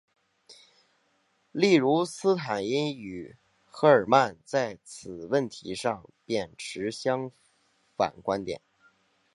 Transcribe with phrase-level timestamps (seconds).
[1.51, 3.35] 例如斯坦因与
[3.67, 7.31] 赫尔曼在此问题上便持相
[7.95, 8.63] 反观点。